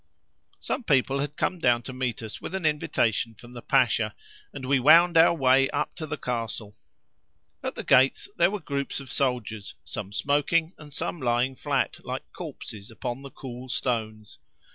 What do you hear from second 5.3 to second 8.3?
way up to the castle. At the gates